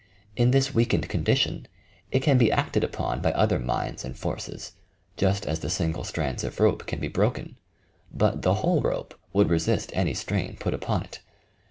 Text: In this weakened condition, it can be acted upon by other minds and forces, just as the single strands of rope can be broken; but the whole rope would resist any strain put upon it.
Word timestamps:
In 0.35 0.49
this 0.49 0.73
weakened 0.73 1.07
condition, 1.09 1.67
it 2.11 2.21
can 2.21 2.39
be 2.39 2.51
acted 2.51 2.83
upon 2.83 3.21
by 3.21 3.31
other 3.33 3.59
minds 3.59 4.03
and 4.03 4.17
forces, 4.17 4.71
just 5.15 5.45
as 5.45 5.59
the 5.59 5.69
single 5.69 6.03
strands 6.03 6.43
of 6.43 6.59
rope 6.59 6.87
can 6.87 6.99
be 6.99 7.07
broken; 7.07 7.59
but 8.11 8.41
the 8.41 8.55
whole 8.55 8.81
rope 8.81 9.13
would 9.31 9.51
resist 9.51 9.91
any 9.93 10.15
strain 10.15 10.57
put 10.57 10.73
upon 10.73 11.03
it. 11.03 11.19